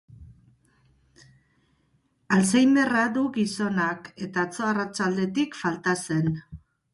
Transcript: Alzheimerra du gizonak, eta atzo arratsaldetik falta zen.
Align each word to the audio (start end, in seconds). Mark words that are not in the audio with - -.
Alzheimerra 2.37 3.03
du 3.17 3.25
gizonak, 3.35 4.09
eta 4.29 4.47
atzo 4.49 4.67
arratsaldetik 4.71 5.61
falta 5.61 5.97
zen. 6.09 6.35